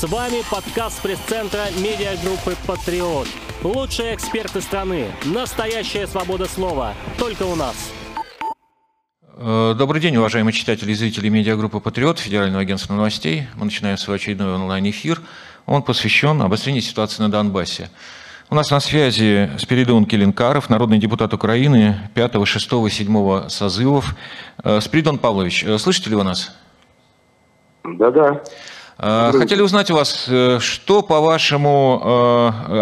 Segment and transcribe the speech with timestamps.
[0.00, 3.28] С вами подкаст пресс-центра медиагруппы «Патриот».
[3.62, 5.08] Лучшие эксперты страны.
[5.26, 6.94] Настоящая свобода слова.
[7.18, 7.92] Только у нас.
[9.36, 13.46] Э, добрый день, уважаемые читатели и зрители медиагруппы «Патриот» Федерального агентства новостей.
[13.56, 15.20] Мы начинаем свой очередной онлайн-эфир.
[15.66, 17.90] Он посвящен обострению ситуации на Донбассе.
[18.48, 24.14] У нас на связи Спиридон Келенкаров, народный депутат Украины 5, 6, 7 созывов.
[24.64, 26.56] Э, Спиридон Павлович, э, слышите ли вы нас?
[27.84, 28.42] Да-да.
[29.02, 32.02] Э, хотели узнать у вас, что, по-вашему,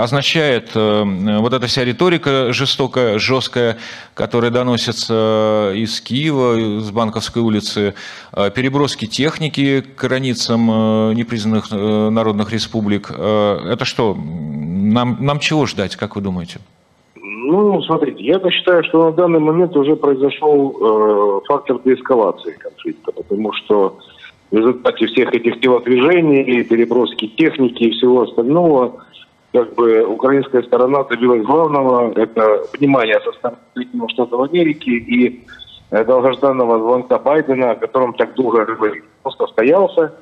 [0.03, 3.79] означает вот эта вся риторика жестокая, жесткая,
[4.15, 7.95] которая доносится из Киева, с Банковской улицы,
[8.33, 13.11] переброски техники к границам непризнанных народных республик.
[13.11, 16.59] Это что, нам, нам чего ждать, как вы думаете?
[17.51, 23.53] Ну, смотрите, я считаю, что на данный момент уже произошел э, фактор деэскалации конфликта, потому
[23.55, 23.97] что
[24.51, 29.05] в результате всех этих телодвижений, переброски техники и всего остального,
[29.53, 35.45] как бы украинская сторона добилась главного, это внимание со стороны Соединенных Штатов Америки и
[35.91, 39.05] э, долгожданного звонка Байдена, о котором так долго говорили.
[39.25, 40.15] Он состоялся,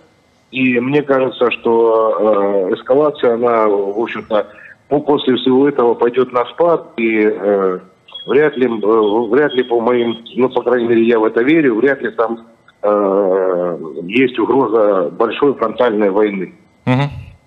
[0.51, 4.47] и мне кажется, что э, эскалация, она, в общем-то,
[4.89, 7.79] после всего этого пойдет на спад, и э,
[8.27, 11.75] вряд ли, э, вряд ли по моим, ну, по крайней мере, я в это верю,
[11.75, 12.47] вряд ли там
[12.87, 16.55] э, есть угроза большой фронтальной войны.
[16.87, 17.03] Угу.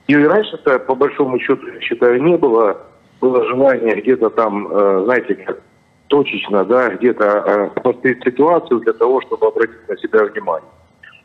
[0.07, 2.77] И раньше-то, по большому счету, я считаю, не было.
[3.21, 5.61] Было желание где-то там, э, знаете, как
[6.07, 10.69] точечно, да, где-то э, ситуацию для того, чтобы обратить на себя внимание.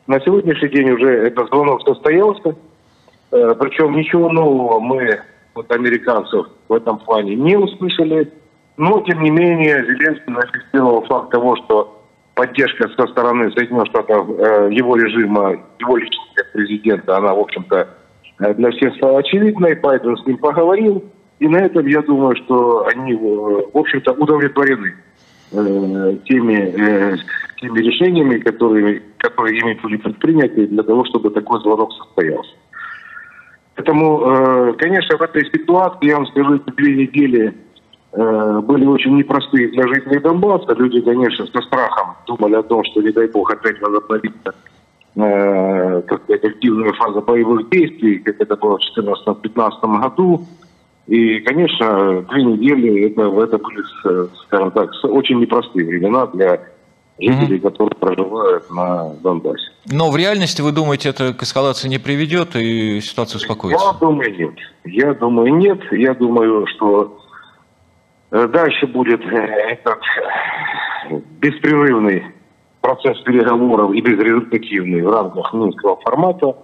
[0.06, 2.54] На сегодняшний день уже этот звонок состоялся.
[3.30, 5.20] Э, причем ничего нового мы
[5.54, 8.30] вот американцев в этом плане не услышали.
[8.76, 12.03] Но, тем не менее, Зеленский зафиксировал факт того, что
[12.34, 17.88] поддержка со стороны Соединенных Штатов э, его режима, его личного президента, она, в общем-то,
[18.40, 19.74] э, для всех стала очевидной.
[19.74, 21.04] Байден с ним поговорил.
[21.40, 24.94] И на этом, я думаю, что они, в общем-то, удовлетворены
[25.50, 27.18] теми,
[27.60, 32.54] теми решениями, которые, которые ими были предприняты для того, чтобы такой звонок состоялся.
[33.74, 37.52] Поэтому, э, конечно, в этой ситуации, я вам скажу, эти две недели э,
[38.16, 40.72] были очень непростые для жителей Донбасса.
[40.74, 44.54] Люди, конечно, со страхом думали о том, что, не дай бог, опять возобновится
[45.16, 50.46] э, как сказать, активная фаза боевых действий, как это было в 2014-2015 году.
[51.06, 56.60] И, конечно, две недели это, это были, скажем так, очень непростые времена для
[57.18, 59.70] жителей, которые проживают на Донбассе.
[59.86, 63.84] Но в реальности, вы думаете, это к эскалации не приведет и ситуация успокоится?
[63.84, 64.54] Я думаю, нет.
[64.84, 65.80] Я думаю, нет.
[65.92, 67.23] Я думаю, что э,
[68.48, 69.98] дальше будет э, этот
[71.10, 72.24] э, беспрерывный
[72.80, 76.56] процесс переговоров и безрезультативный в рамках Минского формата.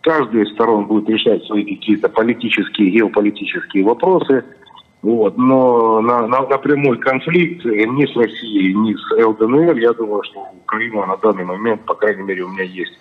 [0.00, 4.44] Каждая из сторон будет решать свои какие-то политические, геополитические вопросы–
[5.02, 5.36] вот.
[5.36, 10.46] Но на, на, на прямой конфликт ни с Россией, ни с ЛДНР, я думаю, что
[10.64, 12.92] Украина на данный момент, по крайней мере, у меня есть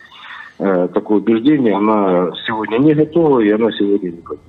[0.57, 4.39] э, такое убеждение, она сегодня не готова, и она сегодня не готова.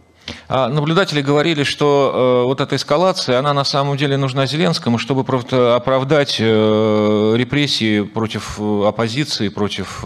[0.48, 5.24] А наблюдатели говорили, что э, вот эта эскалация, она на самом деле нужна Зеленскому, чтобы
[5.24, 10.04] просто оправдать э, репрессии против э, оппозиции, против,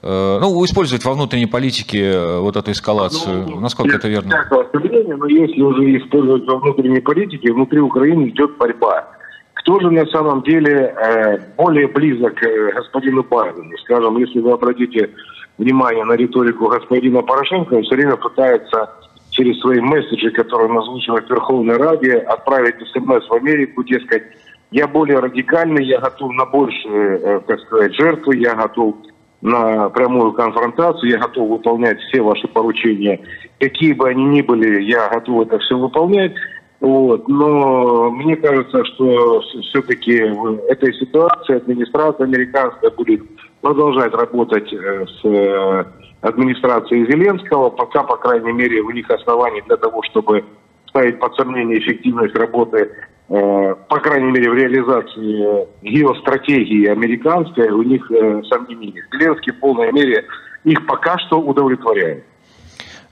[0.00, 3.46] ну, использовать во внутренней политике вот эту эскалацию.
[3.48, 4.30] Ну, Насколько это верно?
[4.50, 9.08] но если уже использовать во внутренней политике, внутри Украины идет борьба.
[9.54, 13.76] Кто же на самом деле более близок к господину Байдену?
[13.78, 15.10] Скажем, если вы обратите
[15.58, 18.90] внимание на риторику господина Порошенко, он все время пытается
[19.38, 24.24] через свои месседжи, которые он озвучивает в Верховной Раде, отправить смс в Америку, дескать,
[24.72, 28.96] я более радикальный, я готов на большие, э, так сказать, жертвы, я готов
[29.40, 33.20] на прямую конфронтацию, я готов выполнять все ваши поручения,
[33.60, 36.34] какие бы они ни были, я готов это все выполнять.
[36.80, 37.26] Вот.
[37.28, 43.22] Но мне кажется, что все-таки в этой ситуации администрация американская будет
[43.60, 45.84] продолжать работать э, с э,
[46.20, 50.44] администрации Зеленского, пока, по крайней мере, у них оснований для того, чтобы
[50.88, 52.90] ставить под сомнение эффективность работы,
[53.28, 59.04] э, по крайней мере, в реализации геостратегии американской, у них э, сомнений нет.
[59.12, 60.24] Зеленский в полной мере
[60.64, 62.24] их пока что удовлетворяет.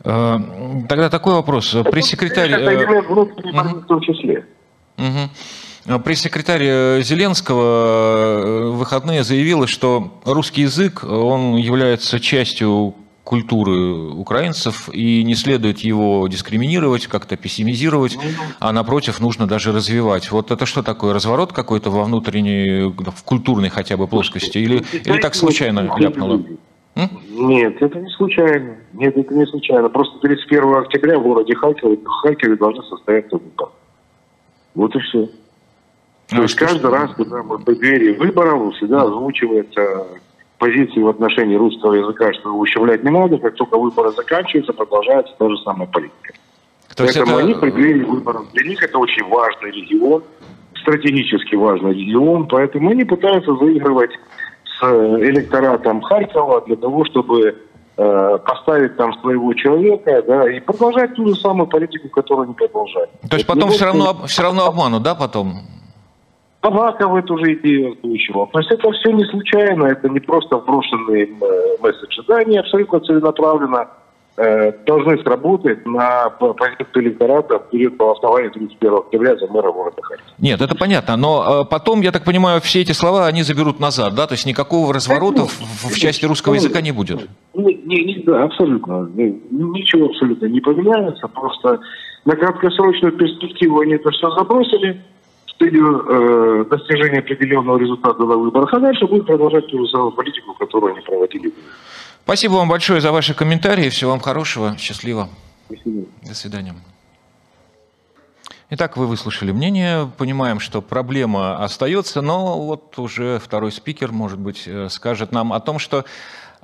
[0.04, 0.38] Э,
[0.88, 1.76] тогда такой вопрос.
[1.90, 2.50] Пресс-секретарь...
[2.50, 4.44] Это элемент внутренней в том числе.
[4.98, 5.98] Угу.
[6.00, 12.94] Пресс-секретарь э, Зеленского в выходные заявила, что русский язык, он является частью
[13.26, 18.16] культуры украинцев, и не следует его дискриминировать, как-то пессимизировать,
[18.60, 20.30] а напротив, нужно даже развивать.
[20.30, 25.20] Вот это что такое, разворот какой-то во внутренней, в культурной хотя бы плоскости, или, или
[25.20, 26.40] так случайно ляпнуло?
[26.94, 27.10] М?
[27.30, 28.76] Нет, это не случайно.
[28.92, 29.88] Нет, это не случайно.
[29.88, 33.72] Просто 31 октября в городе Харькове, Харькове должны состояться выборы.
[34.76, 35.28] Вот и все.
[36.28, 40.06] То есть каждый раз, когда мы в преддверии выборов, всегда озвучивается
[40.58, 45.34] позиции в отношении русского языка, что его ущемлять не надо, как только выборы заканчиваются, продолжается
[45.38, 46.32] та же самая политика.
[46.94, 47.44] То Поэтому это...
[47.44, 48.46] они в преддверии выборов.
[48.52, 50.22] Для них это очень важный регион,
[50.80, 54.12] стратегически важный регион, поэтому они пытаются заигрывать
[54.78, 57.56] с электоратом Харькова для того, чтобы
[57.96, 63.10] э, поставить там своего человека, да, и продолжать ту же самую политику, которую они продолжают.
[63.28, 65.60] То есть потом все равно, все равно обманут, да, потом?
[66.66, 68.48] Аваков эту же идею озвучивал.
[68.48, 72.20] То есть это все не случайно, это не просто брошенный э, месседж.
[72.26, 73.88] Да, они абсолютно целенаправленно
[74.36, 80.28] э, должны сработать на позицию электората в период голосования 31 октября за мэра города Харькова.
[80.38, 84.14] Нет, это понятно, но э, потом, я так понимаю, все эти слова они заберут назад,
[84.16, 84.26] да?
[84.26, 87.28] То есть никакого разворота в, в части русского языка не будет?
[87.54, 89.08] Не, не, не, да, абсолютно.
[89.14, 91.80] Ничего абсолютно не поменяется, просто
[92.24, 95.00] на краткосрочную перспективу они это все забросили,
[95.58, 100.54] целью э, достижения определенного результата на выборах, а дальше будет продолжать ту же самую политику,
[100.54, 101.52] которую они проводили.
[102.24, 103.88] Спасибо вам большое за ваши комментарии.
[103.88, 104.76] Всего вам хорошего.
[104.78, 105.28] Счастливо.
[105.66, 106.06] Спасибо.
[106.22, 106.74] До свидания.
[108.68, 114.64] Итак, вы выслушали мнение, понимаем, что проблема остается, но вот уже второй спикер, может быть,
[114.66, 116.04] э, скажет нам о том, что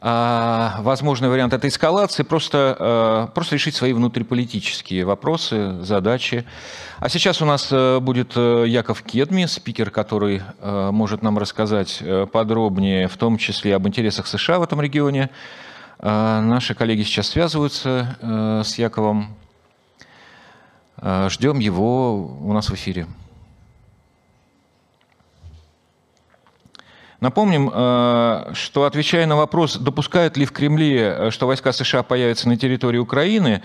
[0.02, 6.44] возможный вариант этой эскалации просто, а, просто решить свои внутриполитические вопросы, задачи.
[6.98, 12.02] А сейчас у нас э, будет э, Яков Кедми, спикер, который э, может нам рассказать
[12.32, 15.30] подробнее, в том числе об интересах США в этом регионе.
[16.00, 18.16] А, наши коллеги сейчас связываются
[18.64, 19.36] с Яковом.
[21.00, 23.06] Ждем его у нас в эфире.
[27.22, 32.48] Напомним, э, что отвечая на вопрос, допускают ли в Кремле, э, что войска США появятся
[32.48, 33.62] на территории Украины,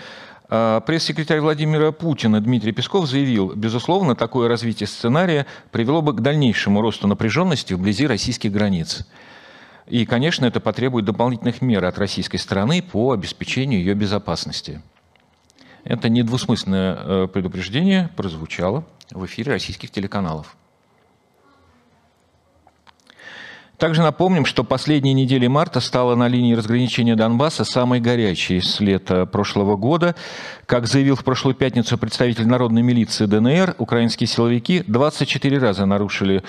[0.47, 6.81] э, пресс-секретарь Владимира Путина Дмитрий Песков заявил, безусловно, такое развитие сценария привело бы к дальнейшему
[6.81, 9.07] росту напряженности вблизи российских границ.
[9.87, 14.83] И, конечно, это потребует дополнительных мер от российской стороны по обеспечению ее безопасности.
[15.83, 20.55] Это недвусмысленное предупреждение прозвучало в эфире российских телеканалов.
[23.77, 29.27] Также напомним, что последние недели марта стала на линии разграничения Донбасса самой горячей с лета
[29.27, 30.15] прошлого года.
[30.65, 36.41] Как заявил в прошлую пятницу представитель народной милиции ДНР, украинские силовики 24 раза нарушили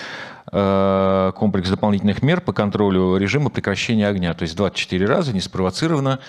[0.50, 4.32] э, комплекс дополнительных мер по контролю режима прекращения огня.
[4.32, 6.20] То есть 24 раза неспровоцированно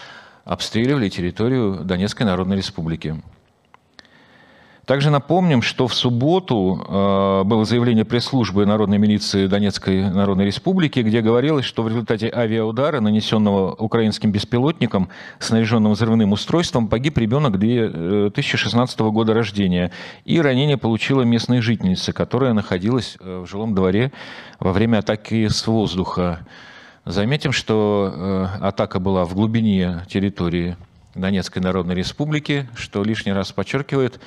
[0.44, 3.22] обстреливали территорию Донецкой Народной Республики.
[4.90, 11.22] Также напомним, что в субботу э, было заявление пресс-службы Народной милиции Донецкой Народной Республики, где
[11.22, 19.04] говорилось, что в результате авиаудара, нанесенного украинским беспилотником, снаряженным взрывным устройством, погиб ребенок 2016 э,
[19.12, 19.92] года рождения.
[20.26, 24.12] И ранение получила местная жительница, которая находилась э, в жилом дворе
[24.60, 26.40] во время атаки с воздуха.
[27.06, 30.78] Заметим, что атака была в глубине территории
[31.14, 34.20] Донецкой Народной Республики, что лишний раз подчеркивает,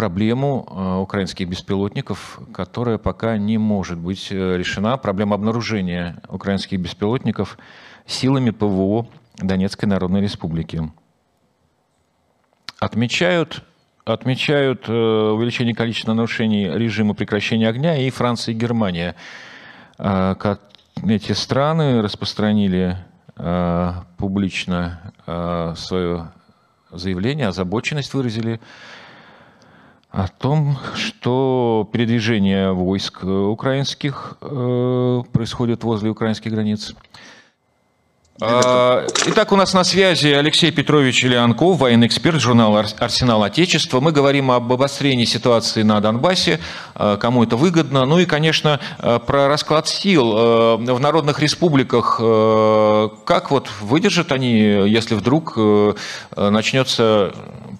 [0.00, 4.96] проблему э, украинских беспилотников, которая пока не может быть э, решена.
[4.96, 7.58] Проблема обнаружения украинских беспилотников
[8.06, 10.90] силами ПВО Донецкой Народной Республики.
[12.78, 13.62] Отмечают,
[14.06, 19.16] отмечают э, увеличение количества нарушений режима прекращения огня и Франция и Германия.
[19.98, 22.96] Эти страны распространили
[24.16, 25.12] публично
[25.76, 26.32] свое
[26.90, 28.60] заявление, озабоченность выразили
[30.10, 36.94] о том, что передвижение войск украинских э, происходит возле украинских границ.
[38.42, 44.00] А, итак, у нас на связи Алексей Петрович Леонков, военный эксперт журнала «Арсенал Отечества».
[44.00, 46.58] Мы говорим об обострении ситуации на Донбассе,
[46.94, 48.06] э, кому это выгодно.
[48.06, 52.16] Ну и, конечно, э, про расклад сил в народных республиках.
[53.26, 54.54] Как вот выдержат они,
[54.88, 55.58] если вдруг
[56.36, 57.32] начнется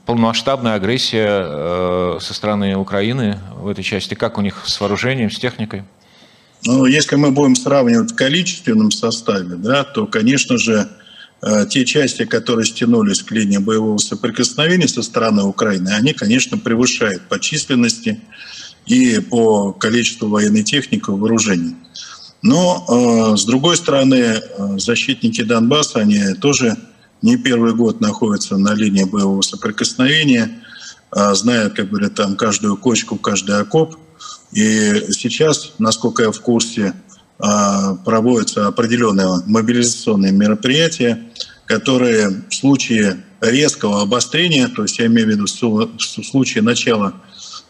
[0.05, 4.14] полномасштабная агрессия со стороны Украины в этой части?
[4.14, 5.85] Как у них с вооружением, с техникой?
[6.64, 10.88] Ну, если мы будем сравнивать в количественном составе, да, то, конечно же,
[11.43, 17.23] э, те части, которые стянулись к линии боевого соприкосновения со стороны Украины, они, конечно, превышают
[17.29, 18.21] по численности
[18.85, 21.76] и по количеству военной техники и вооружений.
[22.43, 22.85] Но,
[23.33, 24.43] э, с другой стороны,
[24.76, 26.76] защитники Донбасса, они тоже
[27.23, 30.62] не первый год находятся на линии боевого соприкосновения,
[31.12, 33.97] знают, как говорят, там каждую кочку, каждый окоп.
[34.52, 36.95] И сейчас, насколько я в курсе,
[37.38, 41.30] проводятся определенные мобилизационные мероприятия,
[41.66, 47.14] которые в случае резкого обострения, то есть я имею в виду в случае начала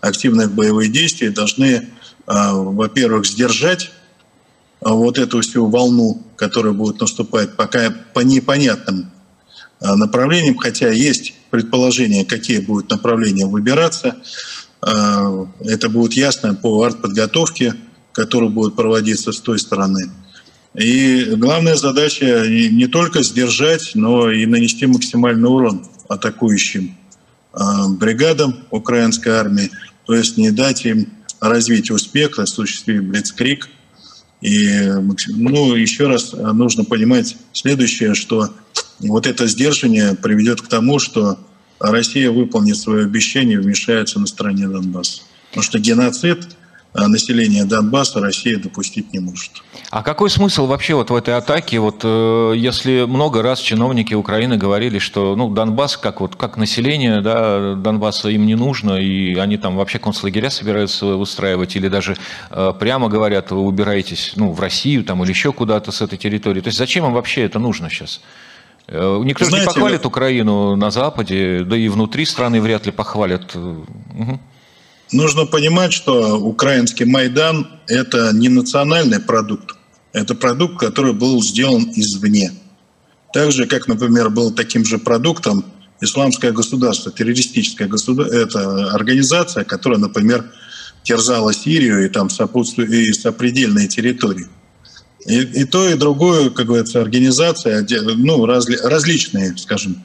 [0.01, 1.89] активных боевых действий, должны,
[2.27, 3.93] во-первых, сдержать
[4.81, 9.11] вот эту всю волну, которая будет наступать пока по непонятным
[9.81, 14.17] направлениям, хотя есть предположения, какие будут направления выбираться.
[14.83, 17.75] Это будет ясно по артподготовке,
[18.13, 20.11] которая будет проводиться с той стороны.
[20.75, 26.97] И главная задача не только сдержать, но и нанести максимальный урон атакующим
[27.99, 29.71] бригадам украинской армии,
[30.07, 31.09] то есть не дать им
[31.41, 33.69] развить успех, осуществить блицкрик–
[34.41, 34.89] и
[35.29, 38.51] ну, еще раз нужно понимать следующее, что
[39.01, 41.39] вот это сдерживание приведет к тому, что
[41.81, 45.23] Россия выполнит свое обещание и вмешается на стороне Донбасса.
[45.49, 46.57] Потому что геноцид
[46.93, 49.63] а населения Донбасса Россия допустить не может.
[49.91, 51.79] А какой смысл вообще вот в этой атаке?
[51.79, 57.21] Вот э, если много раз чиновники Украины говорили, что ну, Донбасс как, вот, как население
[57.21, 62.17] да, Донбасса им не нужно, и они там вообще концлагеря собираются выстраивать, или даже
[62.51, 66.61] э, прямо говорят, вы убираетесь ну, в Россию там, или еще куда-то с этой территории.
[66.61, 68.21] То есть зачем им вообще это нужно сейчас?
[68.91, 72.93] Э, никто Знаете, же не похвалит Украину на Западе, да и внутри страны вряд ли
[72.93, 73.55] похвалят.
[73.55, 74.41] Угу.
[75.13, 79.77] Нужно понимать, что украинский Майдан– это не национальный продукт,
[80.13, 82.53] это продукт, который был сделан извне.
[83.33, 85.65] Так же, как, например, был таким же продуктом
[86.01, 90.51] исламское государство, террористическая государство, это организация, которая, например,
[91.05, 94.49] терзала Сирию и там сопутствует, и сопредельные территории.
[95.27, 97.87] И, и то, и другое, как говорится, организация,
[98.17, 100.03] ну, разли, различные, скажем.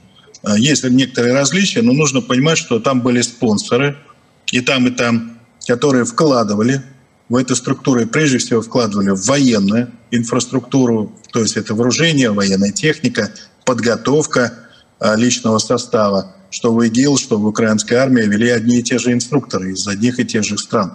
[0.57, 3.97] Есть некоторые различия, но нужно понимать, что там были спонсоры–
[4.51, 6.81] и там, и там, которые вкладывали
[7.29, 12.71] в эту структуру, и прежде всего вкладывали в военную инфраструктуру, то есть это вооружение, военная
[12.71, 13.31] техника,
[13.65, 14.53] подготовка
[14.99, 19.11] а, личного состава, что в ИГИЛ, что в украинской армии вели одни и те же
[19.11, 20.93] инструкторы из одних и тех же стран.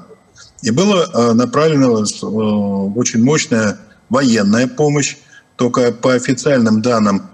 [0.63, 2.27] И было а, направлено а,
[2.95, 3.79] очень мощная
[4.11, 5.17] военная помощь,
[5.57, 7.31] только по официальным данным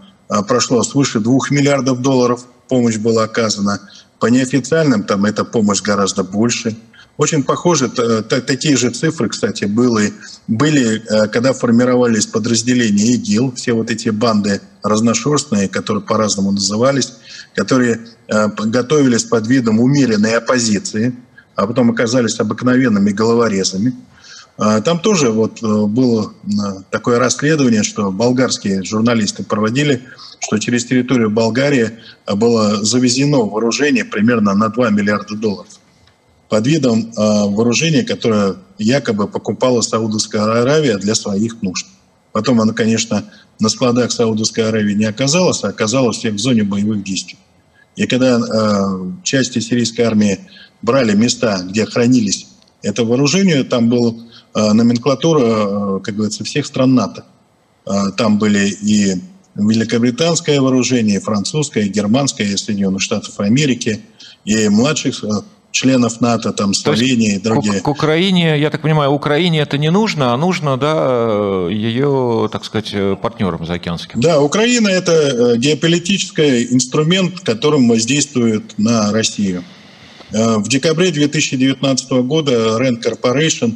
[0.48, 3.80] прошло свыше 2 миллиардов долларов помощь была оказана.
[4.18, 6.76] По неофициальным там эта помощь гораздо больше.
[7.16, 10.12] Очень похожи, такие же цифры, кстати, были,
[10.48, 17.14] были, э, когда формировались подразделения ИГИЛ, все вот эти банды разношерстные, которые по-разному назывались,
[17.54, 21.16] которые э, готовились под видом умеренной оппозиции,
[21.54, 23.94] а потом оказались обыкновенными головорезами.
[24.58, 26.32] А, там тоже вот э, было
[26.90, 30.02] такое расследование, что болгарские журналисты проводили,
[30.40, 31.92] что через территорию Болгарии
[32.26, 35.68] было завезено вооружение примерно на 2 миллиарда долларов
[36.48, 41.86] под видом вооружения, которое якобы покупала Саудовская Аравия для своих нужд.
[42.32, 43.24] Потом она, конечно,
[43.58, 47.38] на складах Саудовской Аравии не оказалась, а оказалась в зоне боевых действий.
[47.96, 50.40] И когда э, части сирийской армии
[50.82, 52.46] брали места, где хранились
[52.82, 54.14] это вооружение, там была э,
[54.72, 57.24] номенклатура, э, как говорится, всех стран НАТО.
[57.86, 59.20] Э, там были и
[59.54, 64.00] великобританское вооружение, и французское, и германское, и Соединенных Штатов Америки,
[64.44, 65.28] и младших э,
[65.72, 67.80] членов НАТО, там Словения и другие.
[67.80, 72.64] К, к Украине, я так понимаю, Украине это не нужно, а нужно, да, ее, так
[72.64, 74.20] сказать, партнерам заокеанским.
[74.20, 79.64] Да, Украина это э, геополитический инструмент, которым воздействует на Россию.
[80.32, 83.74] Э, в декабре 2019 года Rand Corporation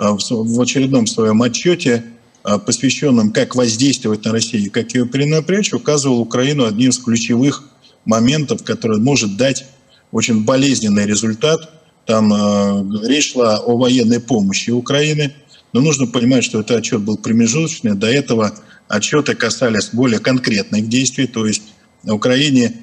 [0.00, 2.04] в очередном своем отчете
[2.42, 7.64] а, посвященном как воздействовать на Россию, как ее перенапрячь, указывал Украину одним из ключевых
[8.06, 9.66] моментов, который может дать
[10.10, 11.70] очень болезненный результат.
[12.06, 15.34] Там э, речь шла о военной помощи Украины,
[15.74, 17.94] но нужно понимать, что этот отчет был промежуточный.
[17.94, 18.54] До этого
[18.88, 21.62] отчеты касались более конкретных действий, то есть
[22.04, 22.74] Украине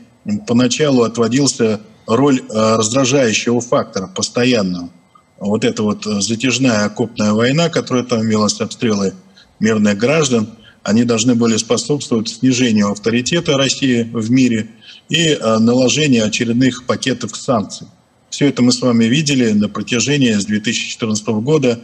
[0.45, 4.91] поначалу отводился роль э, раздражающего фактора, постоянного.
[5.39, 9.13] Вот эта вот затяжная окопная война, которая там велась, обстрелы
[9.59, 10.49] мирных граждан,
[10.87, 14.69] они должны были способствовать снижению авторитета России в мире
[15.09, 17.87] и э, наложению очередных пакетов санкций.
[18.29, 21.81] Все это мы с вами видели на протяжении с 2014 года.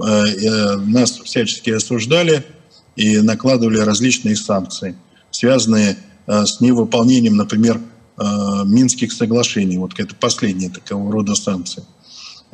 [0.00, 2.44] Э, э, нас всячески осуждали
[2.94, 4.94] и накладывали различные санкции,
[5.32, 5.96] связанные
[6.26, 7.80] с невыполнением, например,
[8.64, 9.78] Минских соглашений.
[9.78, 11.82] Вот это последние такого рода санкции.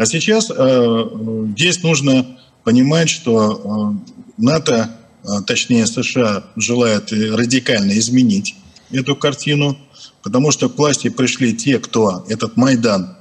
[0.01, 2.27] А сейчас здесь нужно
[2.65, 3.95] понимать, что
[4.39, 8.57] НАТО, а, точнее США, желает радикально изменить
[8.91, 9.77] эту картину,
[10.23, 13.15] потому что к власти пришли те, кто этот Майдан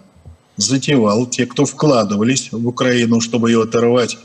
[0.56, 4.18] затевал, те, кто вкладывались в Украину, чтобы ее оторвать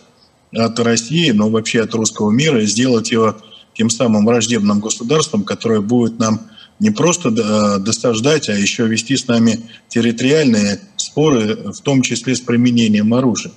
[0.53, 3.37] от России, но вообще от русского мира, и сделать его
[3.77, 6.43] тем самым враждебным государством, которое будет нам
[6.79, 10.81] не просто э, досаждать, а еще вести с нами территориальные
[11.15, 13.53] споры, в том числе с применением оружия.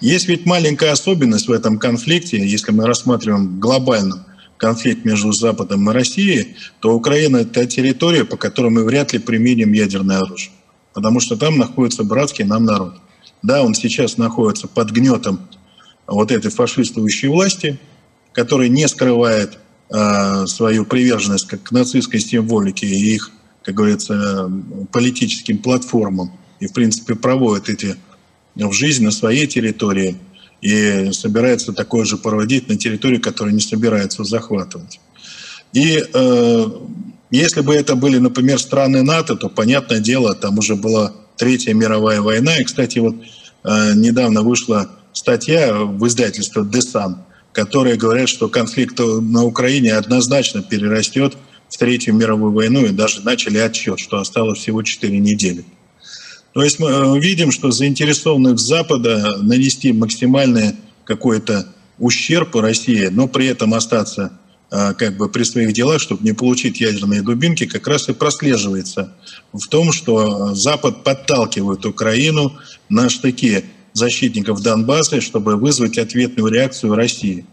[0.00, 4.26] Есть ведь маленькая особенность в этом конфликте, если мы рассматриваем глобально
[4.56, 9.72] конфликт между Западом и Россией, то Украина– это территория, по которой мы вряд ли применим
[9.72, 10.50] ядерное оружие.
[10.92, 12.94] Потому что там находится братский нам народ.
[13.44, 15.40] Да, он сейчас находится под гнетом
[16.08, 17.78] вот этой фашистующей власти,
[18.32, 19.58] которая не скрывает
[19.90, 23.30] э, свою приверженность как к нацистской символике и их,
[23.62, 24.50] как говорится,
[24.90, 26.32] политическим платформам.
[26.60, 27.96] И, в принципе, проводит эти
[28.54, 30.16] в жизнь на своей территории
[30.60, 35.00] и собирается такое же проводить на территории, которую не собирается захватывать.
[35.72, 36.66] И э,
[37.30, 42.20] если бы это были, например, страны НАТО, то, понятное дело, там уже была Третья мировая
[42.20, 42.56] война.
[42.56, 43.14] И, кстати, вот
[43.64, 47.22] э, недавно вышла статья в издательстве «Десан»,
[47.52, 51.36] которые говорят, что конфликт на Украине однозначно перерастет
[51.68, 55.64] в Третью мировую войну и даже начали отсчет, что осталось всего 4 недели.
[56.58, 60.74] То есть мы э, видим, что заинтересованность Запада нанести максимальный
[61.04, 61.68] какой-то
[62.00, 64.32] ущерб России, но при этом остаться
[64.72, 69.14] э, как бы при своих делах, чтобы не получить ядерные дубинки, как раз и прослеживается
[69.52, 72.54] в том, что Запад подталкивает Украину
[72.88, 77.44] на штыки защитников Донбасса, чтобы вызвать ответную реакцию России.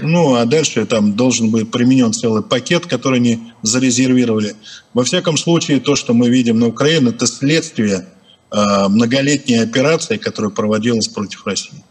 [0.00, 4.56] Ну, а дальше там должен быть применен целый пакет, который они зарезервировали.
[4.94, 8.08] Во всяком случае, то, что мы видим на Украине, это следствие
[8.50, 11.84] Э, многолетней операции, которая проводилась против России.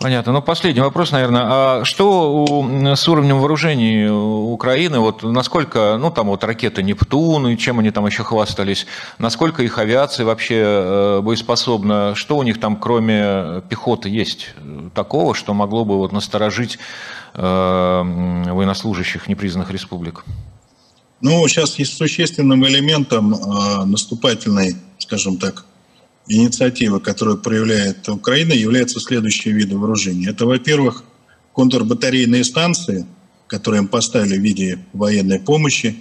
[0.00, 0.32] Понятно.
[0.32, 1.42] Ну, последний вопрос, наверное.
[1.44, 4.98] А что у, с уровнем вооружений Украины?
[4.98, 8.86] Вот насколько, ну, там вот ракеты «Нептун», и чем они там еще хвастались,
[9.18, 12.16] насколько их авиация вообще э, боеспособна?
[12.16, 14.48] Что у них там, кроме пехоты, есть
[14.96, 16.80] такого, что могло бы вот насторожить
[17.34, 20.24] э, военнослужащих непризнанных республик?
[21.20, 25.64] Ну, сейчас есть существенным элементом э, наступательной, скажем так,
[26.28, 30.30] инициативы, которую проявляет Украина, являются следующие виды вооружения.
[30.30, 31.04] Это, во-первых,
[31.54, 33.06] контрбатарейные станции,
[33.46, 35.96] которые им поставили в виде военной помощи,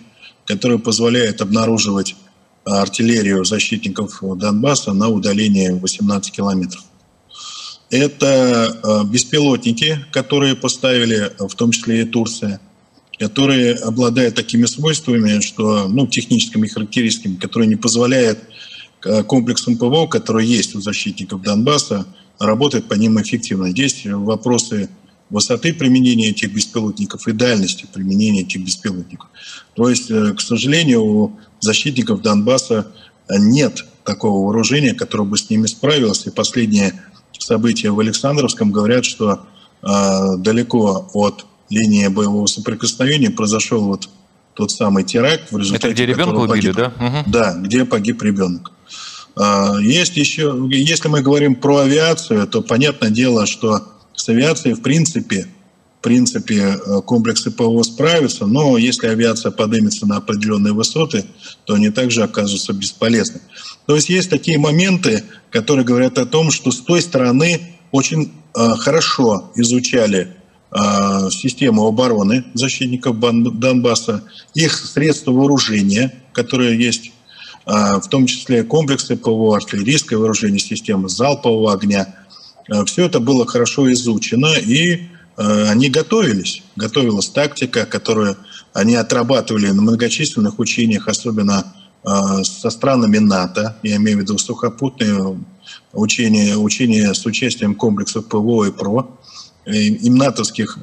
[0.46, 2.16] которые позволяют обнаруживать
[2.64, 6.84] артиллерию защитников Донбасса на удалении 18 километров.
[7.90, 12.62] Это э, беспилотники, которые поставили, в том числе и Турция,
[13.20, 18.40] которые обладают такими свойствами, что, ну, техническими характеристиками, которые не позволяют
[19.28, 22.06] комплексом ПВО, который есть у защитников Донбасса,
[22.40, 23.70] работает по ним эффективно.
[23.72, 24.90] Здесь вопросы
[25.30, 29.30] высоты применения этих беспилотников и дальности применения этих беспилотников.
[29.76, 32.88] То есть, э, к сожалению, у защитников Донбасса
[33.30, 36.28] нет такого вооружения, которое бы с ними справилось.
[36.28, 37.02] И последние
[37.40, 39.46] события в Александровском говорят, что
[39.82, 44.10] э, далеко от линии боевого соприкосновения произошел вот
[44.54, 46.88] тот самый теракт, в результате Это где ребенка убили, погиб, да?
[46.88, 47.32] Угу.
[47.32, 48.72] Да, где погиб ребенок.
[49.36, 53.82] А, есть еще, если мы говорим про авиацию, то понятное дело, что
[54.14, 55.48] с авиацией в принципе,
[56.00, 61.26] в принципе э, комплексы ПВО справятся, но если авиация поднимется на определенные высоты,
[61.66, 63.42] то они также окажутся бесполезны.
[63.86, 68.70] То есть есть такие моменты, которые говорят о том, что с той стороны очень э,
[68.80, 70.36] хорошо изучали
[70.72, 77.12] э, систему обороны защитников Донбасса, их средства вооружения, которые есть
[77.66, 82.16] в том числе комплексы ПВО, артиллерийское вооружение, системы залпового огня.
[82.70, 85.04] А, Все это было хорошо изучено, и
[85.38, 86.64] а, они готовились.
[86.76, 88.38] Готовилась тактика, которую
[88.74, 95.38] они отрабатывали на многочисленных учениях, особенно со странами НАТО, я имею в виду сухопутные
[95.94, 99.20] учения, учения с участием комплексов ПВО и ПРО,
[99.68, 100.80] и натовских.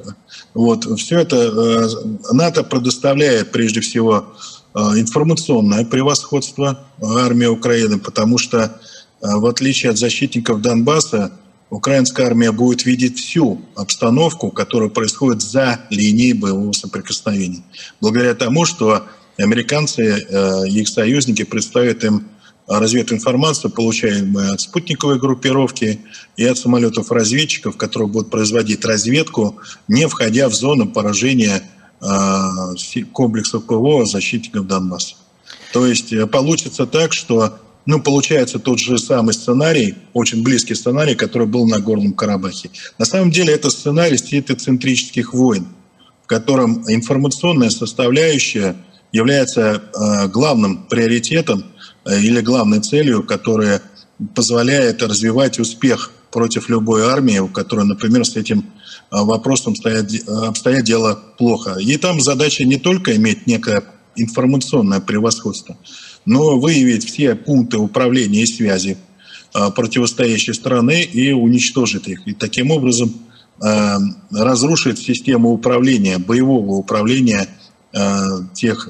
[0.53, 0.85] Вот.
[0.97, 1.89] Все это
[2.31, 4.33] НАТО предоставляет прежде всего
[4.75, 8.69] информационное превосходство армии Украины, потому что э,
[9.21, 11.31] в отличие от защитников Донбасса,
[11.69, 17.63] украинская армия будет видеть всю обстановку, которая происходит за линией боевого соприкосновения.
[18.01, 19.05] Благодаря тому, что
[19.37, 22.27] американцы э, и их союзники представят им
[22.67, 26.01] развединформацию, получаемую от спутниковой группировки
[26.37, 31.63] и от самолетов-разведчиков, которые будут производить разведку, не входя в зону поражения Э,
[33.11, 35.15] комплексов ПВО защитников Донбасса.
[35.73, 41.15] То есть э, получится так, что ну, получается тот же самый сценарий, очень близкий сценарий,
[41.15, 42.69] который был на Горном Карабахе.
[42.97, 45.67] На самом деле это сценарий центрических войн,
[46.23, 48.75] в котором информационная составляющая
[49.11, 51.65] является э, главным приоритетом
[52.05, 53.81] или главной целью, которая
[54.35, 58.65] позволяет развивать успех против любой армии, у которой, например, с этим
[59.11, 61.77] вопросом обстоят, обстоят дело плохо.
[61.79, 63.83] И там задача не только иметь некое
[64.15, 65.77] информационное превосходство,
[66.25, 68.97] но выявить все пункты управления и связи
[69.75, 72.27] противостоящей страны и уничтожить их.
[72.27, 73.13] И таким образом
[74.31, 77.47] разрушить систему управления, боевого управления
[78.53, 78.89] тех,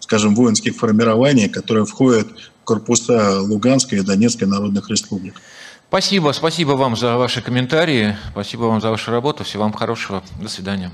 [0.00, 2.26] скажем, воинских формирований, которые входят
[2.60, 5.40] в корпуса Луганской и Донецкой народных республик.
[5.88, 10.48] Спасибо, спасибо вам за ваши комментарии, спасибо вам за вашу работу, всего вам хорошего, до
[10.48, 10.90] свидания.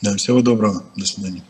[0.00, 1.42] Да, всего доброго, до свидания.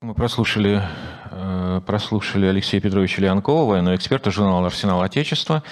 [0.00, 0.82] Мы прослушали,
[1.30, 5.62] э, прослушали Алексея Петровича Леонкова, военного эксперта журнала «Арсенал Отечества».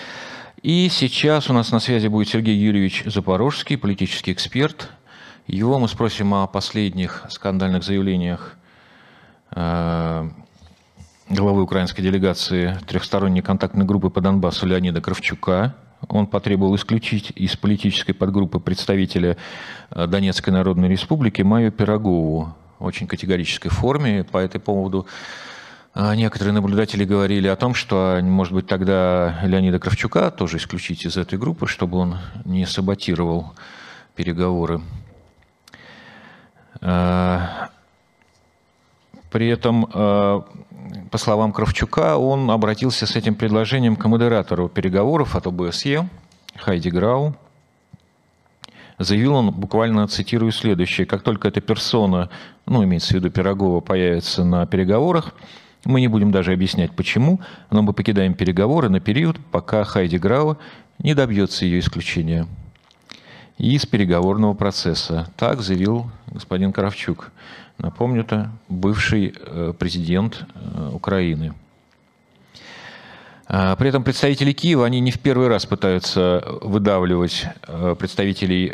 [0.62, 4.90] И сейчас у нас на связи будет Сергей Юрьевич Запорожский, политический эксперт.
[5.46, 8.56] Его мы спросим о последних скандальных заявлениях
[9.50, 10.30] э,
[11.28, 15.74] главы украинской делегации трехсторонней контактной группы по Донбассу Леонида Кравчука–
[16.08, 19.36] он потребовал исключить из политической подгруппы представителя
[19.90, 24.24] э, Донецкой Народной Республики Майю Пирогову в очень категорической форме.
[24.24, 25.06] По этой поводу
[25.94, 31.16] э, некоторые наблюдатели говорили о том, что, может быть, тогда Леонида Кравчука тоже исключить из
[31.16, 33.52] этой группы, чтобы он не саботировал
[34.16, 34.80] переговоры.
[36.80, 37.40] Э,
[39.30, 39.86] при этом
[41.10, 46.08] по словам Кравчука, он обратился с этим предложением к модератору переговоров от ОБСЕ
[46.56, 47.34] Хайди Грау.
[48.98, 52.30] Заявил он, буквально цитирую следующее, как только эта персона,
[52.66, 55.34] ну, имеется в виду Пирогова, появится на переговорах,
[55.84, 57.40] мы не будем даже объяснять почему,
[57.70, 60.56] но мы покидаем переговоры на период, пока Хайди Грау
[60.98, 62.46] не добьется ее исключения
[63.58, 65.28] из переговорного процесса.
[65.36, 67.32] Так заявил господин Кравчук.
[67.78, 71.54] Напомню, это бывший э, президент э, Украины.
[73.48, 78.72] А, при этом представители Киева, они не в первый раз пытаются выдавливать э, представителей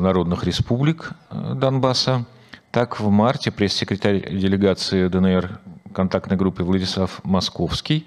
[0.00, 2.26] народных республик Донбасса.
[2.70, 5.60] Так, в марте пресс-секретарь делегации ДНР
[5.92, 8.06] контактной группы Владислав Московский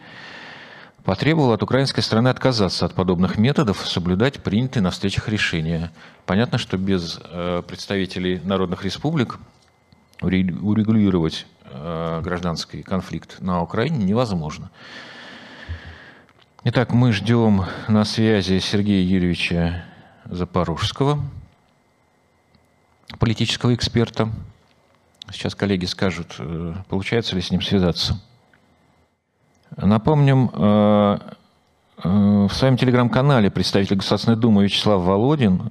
[1.04, 5.92] потребовал от украинской стороны отказаться от подобных методов, соблюдать принятые на встречах решения.
[6.26, 7.18] Понятно, что без
[7.66, 9.40] представителей народных республик
[10.22, 14.72] урегулировать э, гражданский конфликт на Украине невозможно.
[16.64, 19.86] Итак, мы ждем на связи Сергея Юрьевича
[20.26, 21.22] Запорожского,
[23.20, 24.30] политического эксперта.
[25.32, 28.20] Сейчас коллеги скажут, э, получается ли с ним связаться.
[29.76, 31.20] Напомним, э,
[32.04, 35.64] в своем телеграм-канале представитель Государственной Думы Вячеслав Володин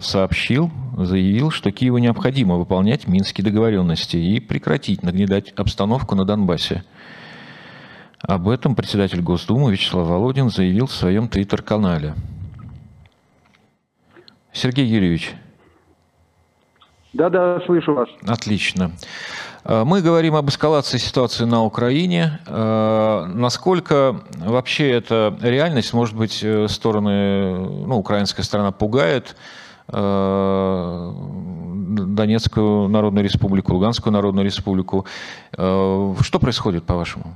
[0.00, 6.84] сообщил, заявил, что Киеву необходимо выполнять минские договоренности и прекратить нагнетать обстановку на Донбассе.
[8.18, 12.14] Об этом председатель Госдумы Вячеслав Володин заявил в своем твиттер-канале.
[14.54, 15.34] Сергей Юрьевич.
[17.12, 18.08] Да-да, слышу вас.
[18.26, 18.92] Отлично.
[19.64, 22.40] Э, мы говорим об эскалации ситуации на Украине.
[22.46, 29.36] Э, насколько вообще эта реальность, может быть, э, стороны, ну, украинская сторона пугает?
[32.14, 35.04] Донецкую Народную Республику, Луганскую Народную Республику.
[35.52, 37.34] Что происходит, по-вашему?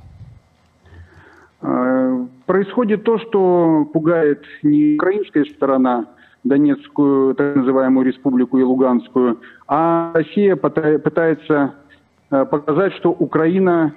[2.45, 6.05] Происходит то, что пугает не украинская сторона,
[6.43, 11.75] Донецкую, так называемую республику и Луганскую, а Россия пытается
[12.29, 13.93] показать, что Украина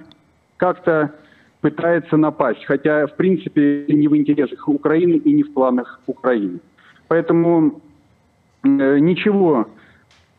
[0.56, 1.12] как-то
[1.60, 6.60] пытается напасть, хотя, в принципе, не в интересах Украины и не в планах Украины.
[7.08, 7.80] Поэтому
[8.62, 9.68] Э, ничего,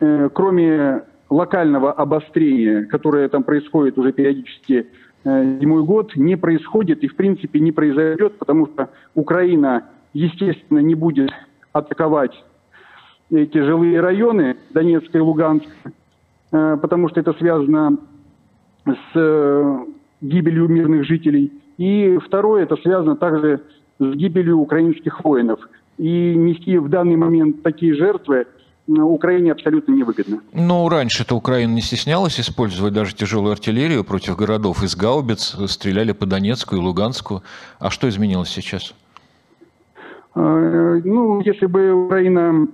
[0.00, 4.86] э, кроме локального обострения, которое там происходит уже периодически
[5.24, 10.94] э, зимой год, не происходит и в принципе не произойдет, потому что Украина, естественно, не
[10.94, 11.30] будет
[11.72, 12.32] атаковать
[13.30, 15.70] эти жилые районы Донецка и Луганска,
[16.50, 17.98] потому что это связано
[18.84, 19.86] с
[20.20, 21.52] гибелью мирных жителей.
[21.78, 23.62] И второе, это связано также
[23.98, 25.60] с гибелью украинских воинов–
[25.98, 28.46] и нести в данный момент такие жертвы
[28.88, 30.40] Украине абсолютно невыгодно.
[30.52, 36.26] Но раньше-то Украина не стеснялась использовать даже тяжелую артиллерию против городов из гаубиц, стреляли по
[36.26, 37.42] Донецку и Луганску.
[37.78, 38.94] А что изменилось сейчас?
[40.34, 42.68] А, ну, если бы Украина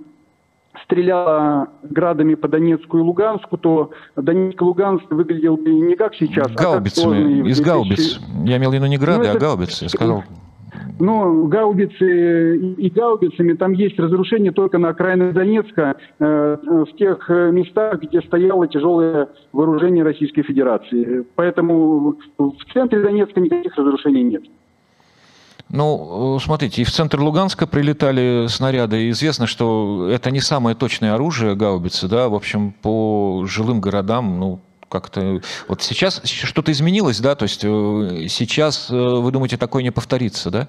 [0.83, 6.51] стреляла градами по Донецку и Луганску, то Донецк и Луганск выглядел бы не как сейчас,
[6.51, 8.19] Гаубицами, а как из гаубиц.
[8.45, 10.23] Я имел в виду не грады, ну, а гаубицы, я сказал.
[10.99, 17.51] Но гаубицы и гаубицами там есть разрушения только на окраине Донецка, э, в тех э,
[17.51, 21.25] местах, где стояло тяжелое вооружение Российской Федерации.
[21.35, 24.43] Поэтому в центре Донецка никаких разрушений нет.
[25.71, 29.09] Ну, смотрите, и в центр Луганска прилетали снаряды.
[29.11, 34.59] Известно, что это не самое точное оружие гаубицы, да, в общем, по жилым городам, ну,
[34.89, 35.41] как-то...
[35.67, 40.49] Вот сейчас что-то изменилось, да, то есть э, сейчас, э, вы думаете, такое не повторится,
[40.49, 40.67] да?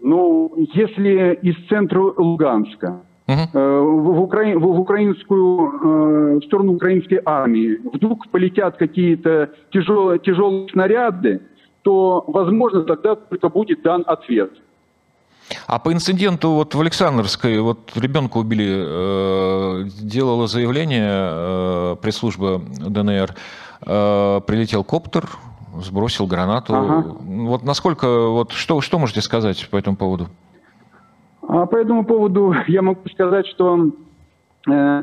[0.00, 4.58] Ну, если из центра Луганска uh в, Укра...
[4.58, 11.40] в украинскую, в сторону украинской армии вдруг полетят какие-то тяжелые, тяжелые снаряды,
[11.84, 14.50] то, возможно, тогда только будет дан ответ.
[15.66, 23.34] А по инциденту вот в Александровской, вот ребенка убили, э, делала заявление э, пресс-служба ДНР,
[23.86, 25.28] э, прилетел коптер,
[25.82, 26.74] сбросил гранату.
[26.74, 27.16] Ага.
[27.20, 30.28] Вот насколько, вот что, что можете сказать по этому поводу?
[31.46, 33.90] А по этому поводу я могу сказать, что
[34.70, 35.02] э,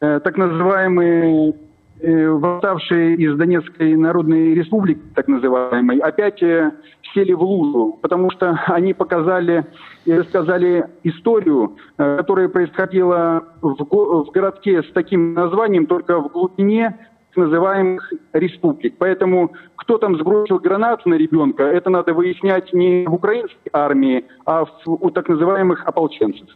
[0.00, 1.54] э, так называемые
[2.00, 6.72] восставшие из Донецкой Народной Республики, так называемой, опять э,
[7.14, 9.66] сели в лужу, потому что они показали
[10.04, 16.96] и рассказали историю, э, которая происходила в, в городке с таким названием, только в глубине
[17.38, 18.94] называемых республик.
[18.98, 24.64] Поэтому кто там сбросил гранату на ребенка, это надо выяснять не в украинской армии, а
[24.64, 26.48] в, у так называемых ополченцев.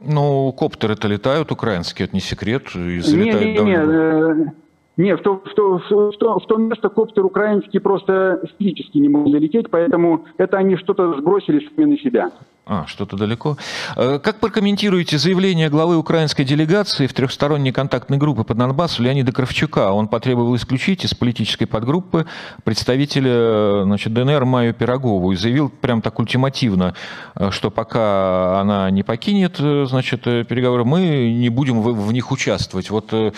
[0.00, 4.52] Ну, коптеры-то летают украинские, это не секрет, и залетают не, не, не,
[4.96, 8.98] не, не, в то, в, то, в, то, в то место коптер украинский просто физически
[8.98, 12.30] не мог залететь, поэтому это они что-то сбросили сами на себя.
[12.68, 13.56] А, что-то далеко.
[13.94, 19.92] Э, как прокомментируете заявление главы украинской делегации в трехсторонней контактной группе по Донбассу Леонида Кравчука?
[19.92, 22.26] Он потребовал исключить из политической подгруппы
[22.64, 26.94] представителя значит, ДНР Майю Пирогову и заявил прям так ультимативно,
[27.36, 32.32] э, что пока она не покинет э, значит, переговоры, мы не будем в, в них
[32.32, 32.90] участвовать.
[32.90, 33.30] Вот э,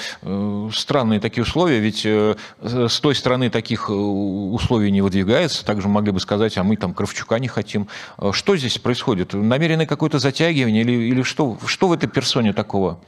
[0.73, 5.67] странные такие условия, ведь э, с той стороны таких условий не выдвигается.
[5.67, 7.89] Также могли бы сказать, а мы там Кравчука не хотим.
[8.33, 9.18] Что здесь происходит?
[9.19, 9.35] Происходит?
[9.35, 12.99] Намеренное какое-то затягивание или, или что, что в этой персоне такого?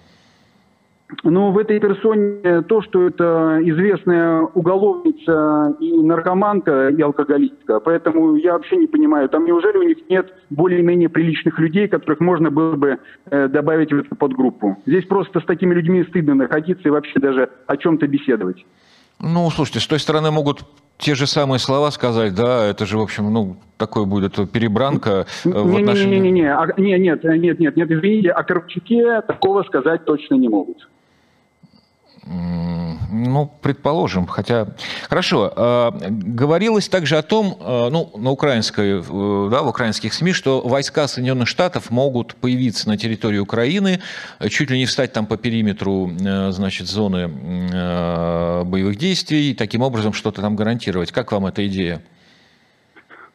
[1.25, 7.81] Ну, в этой персоне то, что это известная уголовница и наркоманка, и алкоголистка.
[7.81, 12.51] Поэтому я вообще не понимаю, там неужели у них нет более-менее приличных людей, которых можно
[12.53, 14.77] было бы э, добавить в эту подгруппу?
[14.87, 18.65] Здесь просто с такими людьми стыдно находиться и вообще даже о чем-то беседовать.
[19.19, 20.61] Ну, слушайте, с той стороны могут
[21.01, 25.49] те же самые слова сказать, да, это же, в общем, ну, такой будет перебранка э,
[25.49, 26.19] в отношении...
[26.19, 30.89] Не-не-не, а, нет, нет, нет, нет, нет, извините, о Коробчуке такого сказать точно не могут.
[32.31, 34.69] Ну, предположим, хотя...
[35.09, 40.33] Хорошо, а, говорилось также о том, а, ну, на украинской, э, да, в украинских СМИ,
[40.33, 44.01] что войска Соединенных Штатов могут появиться на территории Украины,
[44.49, 47.29] чуть ли не встать там по периметру, э, значит, зоны
[47.73, 51.11] э, боевых действий, и таким образом что-то там гарантировать.
[51.11, 52.01] Как вам эта идея?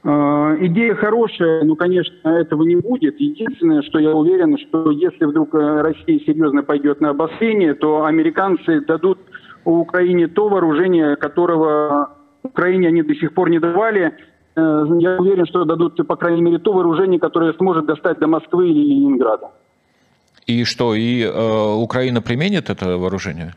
[0.05, 3.19] Э, идея хорошая, но, конечно, этого не будет.
[3.19, 8.81] Единственное, что я уверен, что если вдруг э, Россия серьезно пойдет на обострение, то американцы
[8.81, 9.17] дадут
[9.63, 12.11] Украине то вооружение, которого
[12.43, 14.13] Украине они до сих пор не давали.
[14.55, 18.69] Э, я уверен, что дадут, по крайней мере, то вооружение, которое сможет достать до Москвы
[18.69, 19.49] или Ленинграда.
[20.45, 23.55] И что, и э, Украина применит это вооружение?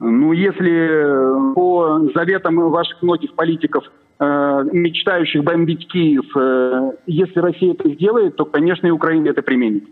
[0.00, 3.84] Ну, если по заветам ваших многих политиков
[4.20, 9.84] Э, мечтающих бомбить Киев, э, если Россия это сделает, то, конечно, и Украина это применит.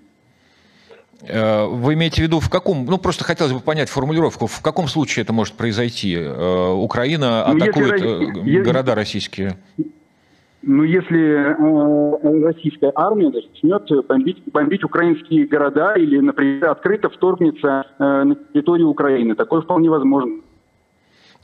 [1.23, 4.89] Э, вы имеете в виду, в каком, ну просто хотелось бы понять формулировку, в каком
[4.89, 6.19] случае это может произойти?
[6.19, 9.57] Украина ну, атакует если, города российские?
[10.63, 18.23] Ну, если э, российская армия начнет бомбить, бомбить украинские города или, например, открыто вторгнется э,
[18.25, 20.41] на территорию Украины, такое вполне возможно.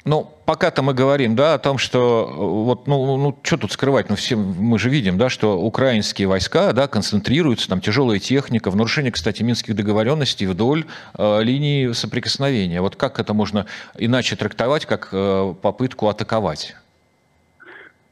[0.04, 4.10] Ну, пока-то мы говорим, да, о том, что э, вот, ну, ну, что тут скрывать,
[4.10, 8.76] ну, все мы же видим, да, что украинские войска, да, концентрируются, там, тяжелая техника, в
[8.76, 10.86] нарушение, кстати, минских договоренностей вдоль
[11.16, 12.80] э, линии соприкосновения.
[12.80, 16.74] Вот как это можно иначе трактовать, как э, попытку атаковать?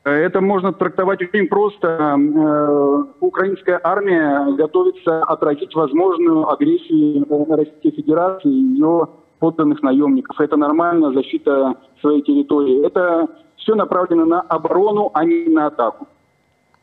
[0.05, 1.89] Это можно трактовать очень просто.
[1.89, 9.09] Э, украинская армия готовится отразить возможную агрессию Российской Федерации ее
[9.41, 10.41] подданных наемников.
[10.41, 12.87] Это нормально, защита своей территории.
[12.87, 13.27] Это
[13.57, 16.07] все направлено на оборону, а не на атаку.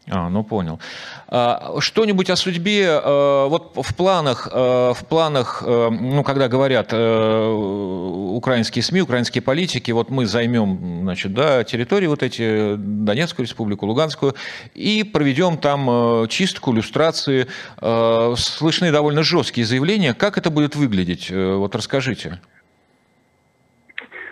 [0.10, 0.80] А, ну понял.
[1.28, 8.84] А, что-нибудь о судьбе, а, вот в планах, а, в планах, ну, когда говорят украинские
[8.84, 14.36] СМИ, украинские политики, вот мы займем, значит, да, территории вот эти, Донецкую республику, Луганскую,
[14.74, 17.48] и проведем там чистку, иллюстрации.
[17.78, 20.14] Слышны довольно жесткие заявления.
[20.14, 21.30] Как это будет выглядеть?
[21.32, 22.40] Вот расскажите.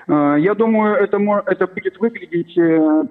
[0.08, 2.56] Я думаю, это, это будет выглядеть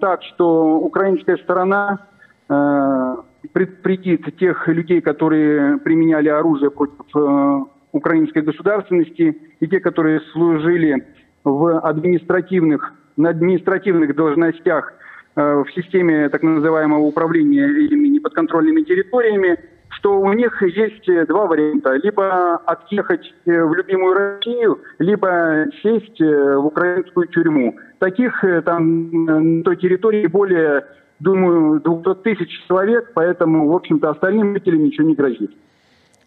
[0.00, 2.06] так, что украинская сторона
[2.46, 11.06] предупредит тех людей, которые применяли оружие против украинской государственности, и те, которые служили
[11.44, 14.92] в административных, на административных должностях
[15.36, 19.58] в системе так называемого управления этими неподконтрольными территориями,
[19.90, 21.94] что у них есть два варианта.
[22.02, 27.76] Либо отъехать в любимую Россию, либо сесть в украинскую тюрьму.
[28.00, 30.84] Таких там на той территории более,
[31.24, 35.50] думаю, 200 тысяч человек, поэтому, в общем-то, остальным жителям ничего не грозит.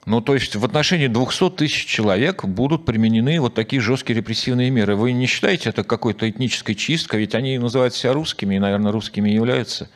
[0.06, 4.96] Ну, то есть в отношении 200 тысяч человек будут применены вот такие жесткие репрессивные меры.
[4.96, 7.20] Вы не считаете это какой-то этнической чисткой?
[7.20, 9.90] Ведь они называют себя русскими и, наверное, русскими являются.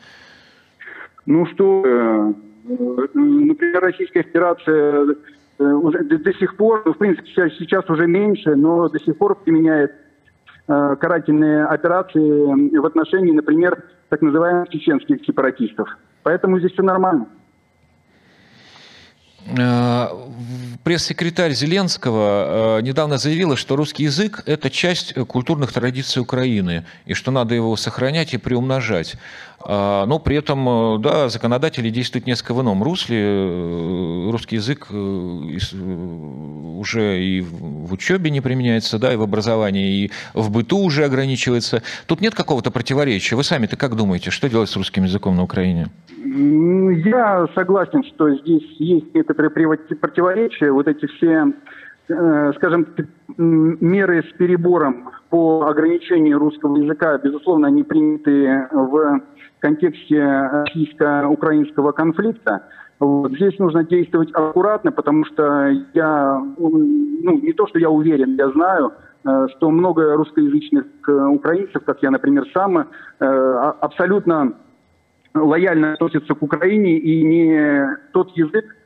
[1.24, 2.32] Ну что, э,
[3.14, 5.16] например, Российская Федерация
[5.58, 9.36] э, уже до сих пор, ну, в принципе, сейчас уже меньше, но до сих пор
[9.36, 9.92] применяет
[10.68, 15.88] э, карательные операции в отношении, например, так называемых чеченских сепаратистов.
[16.22, 17.28] Поэтому здесь все нормально.
[19.46, 20.08] Э,
[20.84, 27.30] пресс-секретарь Зеленского э, недавно заявила, что русский язык– это часть культурных традиций Украины, и что
[27.30, 29.14] надо его сохранять и приумножать.
[29.64, 34.30] Э, но при этом, да, законодатели действуют несколько в ином русле.
[34.30, 40.78] Русский язык уже и в учебе не применяется, да, и в образовании, и в быту
[40.78, 41.82] уже ограничивается.
[42.06, 43.36] Тут нет какого-то противоречия.
[43.36, 45.88] Вы сами-то как думаете, что делать с русским языком на Украине?
[46.34, 50.70] Я согласен, что здесь есть некоторые противоречия.
[50.70, 51.52] Вот эти все,
[52.08, 52.86] э, скажем,
[53.36, 59.20] меры с перебором по ограничению русского языка, безусловно, они приняты в
[59.58, 62.66] контексте российско-украинского конфликта.
[62.98, 63.32] Вот.
[63.32, 68.92] Здесь нужно действовать аккуратно, потому что я, ну, не то, что я уверен, я знаю,
[69.24, 74.54] э, что много русскоязычных э, украинцев, как я, например, сам, абсолютно
[75.34, 78.76] лояльно относится к Украине, и не тот язык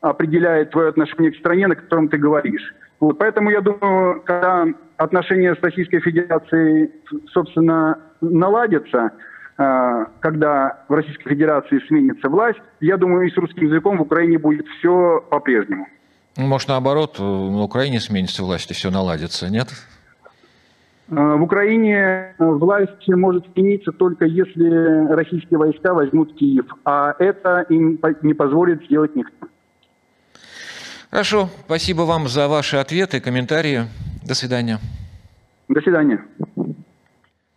[0.00, 2.74] определяет твое отношение к стране, на котором ты говоришь.
[3.00, 6.90] Вот, поэтому я думаю, когда отношения с Российской Федерацией,
[7.32, 9.12] собственно, наладятся,
[9.58, 14.38] э, когда в Российской Федерации сменится власть, я думаю, и с русским языком в Украине
[14.38, 15.86] будет все по-прежнему.
[16.36, 19.68] Может, наоборот, на Украине сменится власть и все наладится, нет?
[21.08, 27.66] Э, в Украине э, власть может смениться только если российские войска возьмут Киев, а это
[27.68, 29.46] им не позволит сделать никто.
[31.10, 33.82] Хорошо, спасибо вам за ваши ответы, комментарии.
[34.26, 34.78] До свидания.
[35.68, 36.24] До свидания.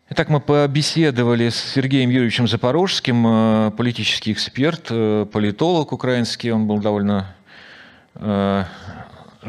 [0.09, 4.89] Итак, мы побеседовали с Сергеем Юрьевичем Запорожским, э, политический эксперт,
[5.31, 6.51] политолог украинский.
[6.51, 7.33] Он был довольно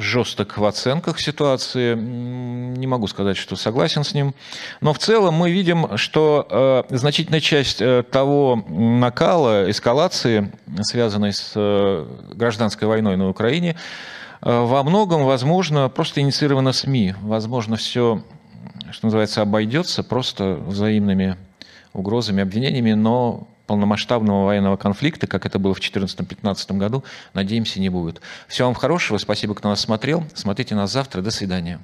[0.00, 1.94] жесток в оценках ситуации.
[1.94, 4.34] Не могу сказать, что согласен с ним.
[4.80, 11.52] Но в целом мы видим, что э, значительная часть э, того накала, эскалации, связанной с
[11.54, 13.76] э, гражданской войной на Украине,
[14.40, 17.14] во многом, возможно, просто инициировано СМИ.
[17.22, 18.22] Возможно, все,
[18.92, 21.36] что называется, обойдется просто взаимными
[21.92, 27.04] угрозами, обвинениями, но полномасштабного военного конфликта, как это было в 2014-2015 году,
[27.34, 28.20] надеемся, не будет.
[28.48, 30.24] Всего вам хорошего, спасибо, кто нас смотрел.
[30.34, 31.78] Смотрите нас завтра, до свидания.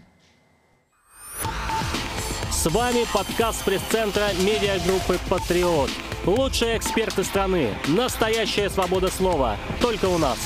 [2.50, 5.90] С вами подкаст пресс-центра медиагруппы «Патриот».
[6.24, 7.68] Лучшие эксперты страны.
[7.86, 9.58] Настоящая свобода слова.
[9.82, 10.38] Только у нас.